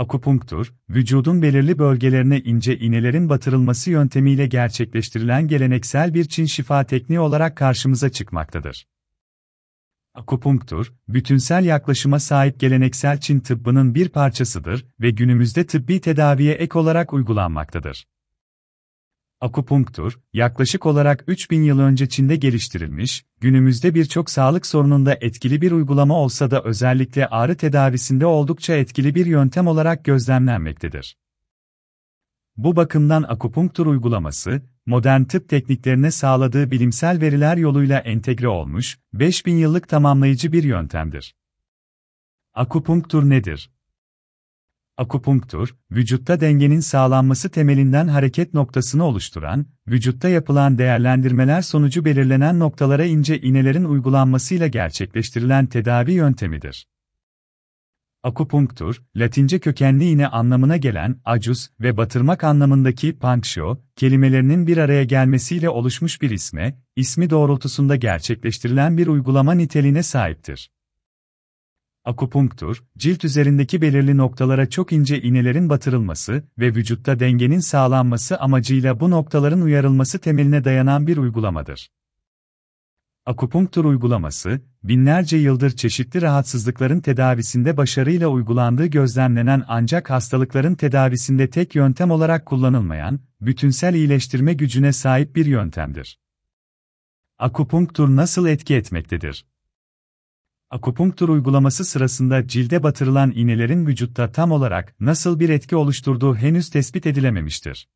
[0.00, 7.56] Akupunktur, vücudun belirli bölgelerine ince iğnelerin batırılması yöntemiyle gerçekleştirilen geleneksel bir Çin şifa tekniği olarak
[7.56, 8.86] karşımıza çıkmaktadır.
[10.14, 17.12] Akupunktur, bütünsel yaklaşıma sahip geleneksel Çin tıbbının bir parçasıdır ve günümüzde tıbbi tedaviye ek olarak
[17.12, 18.06] uygulanmaktadır.
[19.40, 26.14] Akupunktur, yaklaşık olarak 3000 yıl önce Çin'de geliştirilmiş, günümüzde birçok sağlık sorununda etkili bir uygulama
[26.14, 31.16] olsa da özellikle ağrı tedavisinde oldukça etkili bir yöntem olarak gözlemlenmektedir.
[32.56, 39.88] Bu bakımdan akupunktur uygulaması, modern tıp tekniklerine sağladığı bilimsel veriler yoluyla entegre olmuş, 5000 yıllık
[39.88, 41.34] tamamlayıcı bir yöntemdir.
[42.54, 43.70] Akupunktur nedir?
[44.96, 53.40] Akupunktur, vücutta dengenin sağlanması temelinden hareket noktasını oluşturan, vücutta yapılan değerlendirmeler sonucu belirlenen noktalara ince
[53.40, 56.86] iğnelerin uygulanmasıyla gerçekleştirilen tedavi yöntemidir.
[58.22, 65.70] Akupunktur, Latince kökenli iğne anlamına gelen acus ve batırmak anlamındaki punctio kelimelerinin bir araya gelmesiyle
[65.70, 70.70] oluşmuş bir isme, ismi doğrultusunda gerçekleştirilen bir uygulama niteliğine sahiptir.
[72.10, 79.10] Akupunktur, cilt üzerindeki belirli noktalara çok ince iğnelerin batırılması ve vücutta dengenin sağlanması amacıyla bu
[79.10, 81.90] noktaların uyarılması temeline dayanan bir uygulamadır.
[83.26, 92.10] Akupunktur uygulaması, binlerce yıldır çeşitli rahatsızlıkların tedavisinde başarıyla uygulandığı gözlemlenen ancak hastalıkların tedavisinde tek yöntem
[92.10, 96.18] olarak kullanılmayan, bütünsel iyileştirme gücüne sahip bir yöntemdir.
[97.38, 99.49] Akupunktur nasıl etki etmektedir?
[100.70, 107.06] Akupunktur uygulaması sırasında cilde batırılan iğnelerin vücutta tam olarak nasıl bir etki oluşturduğu henüz tespit
[107.06, 107.88] edilememiştir.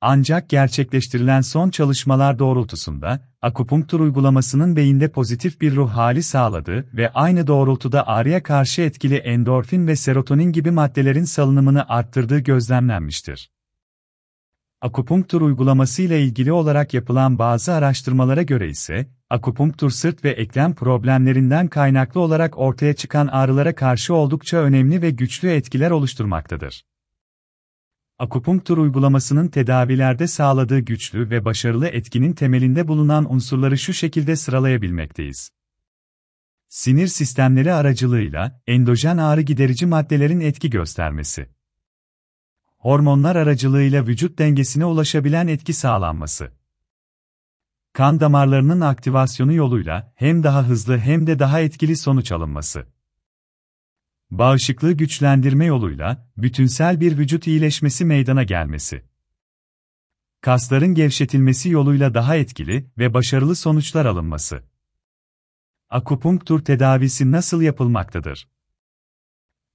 [0.00, 7.46] Ancak gerçekleştirilen son çalışmalar doğrultusunda, akupunktur uygulamasının beyinde pozitif bir ruh hali sağladığı ve aynı
[7.46, 13.50] doğrultuda ağrıya karşı etkili endorfin ve serotonin gibi maddelerin salınımını arttırdığı gözlemlenmiştir.
[14.80, 21.68] Akupunktur uygulaması ile ilgili olarak yapılan bazı araştırmalara göre ise, akupunktur sırt ve eklem problemlerinden
[21.68, 26.84] kaynaklı olarak ortaya çıkan ağrılara karşı oldukça önemli ve güçlü etkiler oluşturmaktadır.
[28.18, 35.50] Akupunktur uygulamasının tedavilerde sağladığı güçlü ve başarılı etkinin temelinde bulunan unsurları şu şekilde sıralayabilmekteyiz.
[36.68, 41.57] Sinir sistemleri aracılığıyla endojen ağrı giderici maddelerin etki göstermesi.
[42.78, 46.52] Hormonlar aracılığıyla vücut dengesine ulaşabilen etki sağlanması.
[47.92, 52.86] Kan damarlarının aktivasyonu yoluyla hem daha hızlı hem de daha etkili sonuç alınması.
[54.30, 59.04] Bağışıklığı güçlendirme yoluyla bütünsel bir vücut iyileşmesi meydana gelmesi.
[60.40, 64.62] Kasların gevşetilmesi yoluyla daha etkili ve başarılı sonuçlar alınması.
[65.90, 68.48] Akupunktur tedavisi nasıl yapılmaktadır?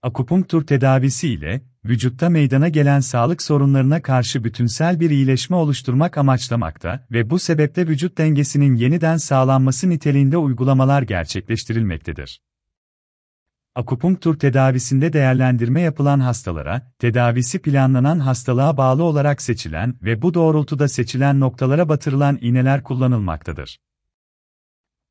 [0.03, 7.29] Akupunktur tedavisi ile vücutta meydana gelen sağlık sorunlarına karşı bütünsel bir iyileşme oluşturmak amaçlamakta ve
[7.29, 12.41] bu sebeple vücut dengesinin yeniden sağlanması niteliğinde uygulamalar gerçekleştirilmektedir.
[13.75, 21.39] Akupunktur tedavisinde değerlendirme yapılan hastalara, tedavisi planlanan hastalığa bağlı olarak seçilen ve bu doğrultuda seçilen
[21.39, 23.79] noktalara batırılan iğneler kullanılmaktadır.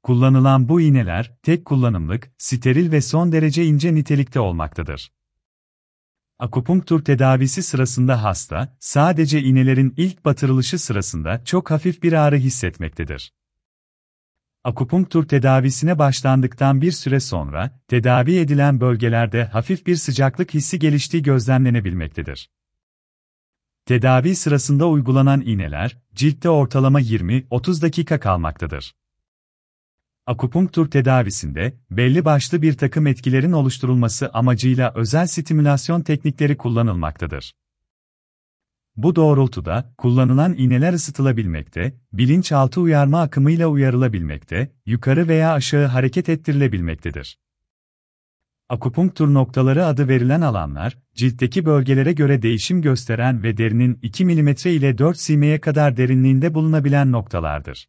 [0.03, 5.13] Kullanılan bu iğneler, tek kullanımlık, steril ve son derece ince nitelikte olmaktadır.
[6.39, 13.33] Akupunktur tedavisi sırasında hasta, sadece iğnelerin ilk batırılışı sırasında çok hafif bir ağrı hissetmektedir.
[14.65, 22.51] Akupunktur tedavisine başlandıktan bir süre sonra, tedavi edilen bölgelerde hafif bir sıcaklık hissi geliştiği gözlemlenebilmektedir.
[23.87, 28.95] Tedavi sırasında uygulanan iğneler, ciltte ortalama 20-30 dakika kalmaktadır.
[30.27, 37.53] Akupunktur tedavisinde, belli başlı bir takım etkilerin oluşturulması amacıyla özel stimülasyon teknikleri kullanılmaktadır.
[38.97, 47.39] Bu doğrultuda, kullanılan iğneler ısıtılabilmekte, bilinçaltı uyarma akımıyla uyarılabilmekte, yukarı veya aşağı hareket ettirilebilmektedir.
[48.69, 54.99] Akupunktur noktaları adı verilen alanlar, ciltteki bölgelere göre değişim gösteren ve derinin 2 mm ile
[54.99, 57.87] 4 simeye kadar derinliğinde bulunabilen noktalardır.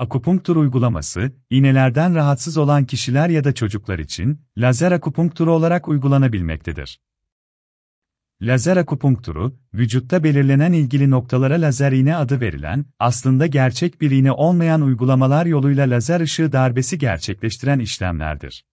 [0.00, 7.00] Akupunktur uygulaması, iğnelerden rahatsız olan kişiler ya da çocuklar için, lazer akupunkturu olarak uygulanabilmektedir.
[8.42, 14.82] Lazer akupunkturu, vücutta belirlenen ilgili noktalara lazer iğne adı verilen, aslında gerçek bir iğne olmayan
[14.82, 18.64] uygulamalar yoluyla lazer ışığı darbesi gerçekleştiren işlemlerdir.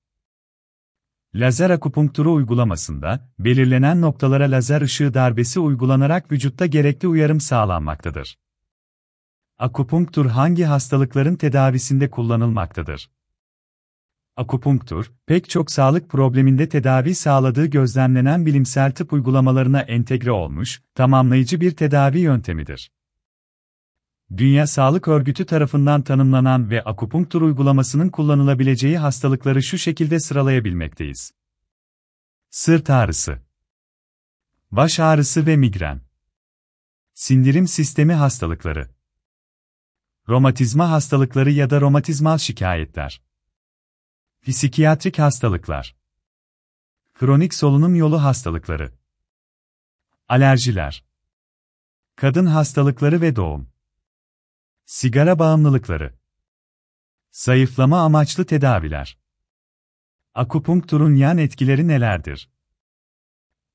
[1.35, 8.37] Lazer akupunkturu uygulamasında, belirlenen noktalara lazer ışığı darbesi uygulanarak vücutta gerekli uyarım sağlanmaktadır.
[9.59, 13.09] Akupunktur hangi hastalıkların tedavisinde kullanılmaktadır?
[14.35, 21.71] Akupunktur, pek çok sağlık probleminde tedavi sağladığı gözlemlenen bilimsel tıp uygulamalarına entegre olmuş, tamamlayıcı bir
[21.71, 22.91] tedavi yöntemidir.
[24.37, 31.31] Dünya Sağlık Örgütü tarafından tanımlanan ve akupunktur uygulamasının kullanılabileceği hastalıkları şu şekilde sıralayabilmekteyiz.
[32.49, 33.39] Sırt ağrısı,
[34.71, 36.01] baş ağrısı ve migren,
[37.13, 38.96] sindirim sistemi hastalıkları,
[40.29, 43.21] romatizma hastalıkları ya da romatizmal şikayetler,
[44.41, 45.95] psikiyatrik hastalıklar,
[47.13, 48.93] kronik solunum yolu hastalıkları,
[50.27, 51.03] alerjiler,
[52.15, 53.69] kadın hastalıkları ve doğum.
[54.85, 56.19] Sigara bağımlılıkları.
[57.31, 59.17] Zayıflama amaçlı tedaviler.
[60.33, 62.49] Akupunkturun yan etkileri nelerdir?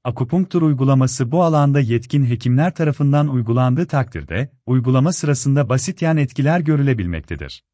[0.04, 7.64] Akupunktur uygulaması bu alanda yetkin hekimler tarafından uygulandığı takdirde, uygulama sırasında basit yan etkiler görülebilmektedir.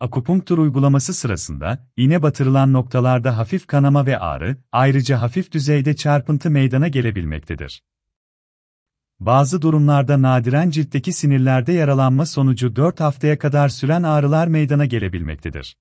[0.00, 6.88] Akupunktur uygulaması sırasında, iğne batırılan noktalarda hafif kanama ve ağrı, ayrıca hafif düzeyde çarpıntı meydana
[6.88, 7.82] gelebilmektedir.
[9.20, 15.76] Bazı durumlarda nadiren ciltteki sinirlerde yaralanma sonucu 4 haftaya kadar süren ağrılar meydana gelebilmektedir.